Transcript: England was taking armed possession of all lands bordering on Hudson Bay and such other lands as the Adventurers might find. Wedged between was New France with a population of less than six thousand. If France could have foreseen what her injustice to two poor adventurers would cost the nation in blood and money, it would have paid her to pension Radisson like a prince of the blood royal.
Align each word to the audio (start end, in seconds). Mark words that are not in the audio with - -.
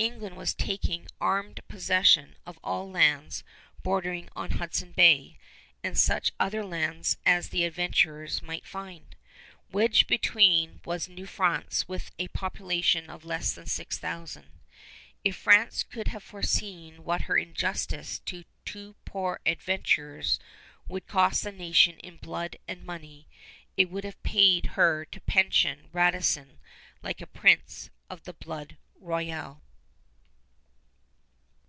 England 0.00 0.36
was 0.36 0.54
taking 0.54 1.08
armed 1.20 1.58
possession 1.66 2.36
of 2.46 2.56
all 2.62 2.88
lands 2.88 3.42
bordering 3.82 4.28
on 4.36 4.52
Hudson 4.52 4.92
Bay 4.92 5.36
and 5.82 5.98
such 5.98 6.30
other 6.38 6.64
lands 6.64 7.16
as 7.26 7.48
the 7.48 7.64
Adventurers 7.64 8.40
might 8.40 8.64
find. 8.64 9.16
Wedged 9.72 10.06
between 10.06 10.80
was 10.84 11.08
New 11.08 11.26
France 11.26 11.88
with 11.88 12.12
a 12.16 12.28
population 12.28 13.10
of 13.10 13.24
less 13.24 13.52
than 13.52 13.66
six 13.66 13.98
thousand. 13.98 14.44
If 15.24 15.34
France 15.34 15.82
could 15.82 16.06
have 16.06 16.22
foreseen 16.22 17.02
what 17.02 17.22
her 17.22 17.36
injustice 17.36 18.20
to 18.20 18.44
two 18.64 18.94
poor 19.04 19.40
adventurers 19.44 20.38
would 20.86 21.08
cost 21.08 21.42
the 21.42 21.50
nation 21.50 21.98
in 21.98 22.18
blood 22.18 22.56
and 22.68 22.86
money, 22.86 23.26
it 23.76 23.90
would 23.90 24.04
have 24.04 24.22
paid 24.22 24.66
her 24.76 25.04
to 25.06 25.20
pension 25.22 25.88
Radisson 25.92 26.60
like 27.02 27.20
a 27.20 27.26
prince 27.26 27.90
of 28.08 28.22
the 28.22 28.32
blood 28.32 28.76
royal. 29.00 29.60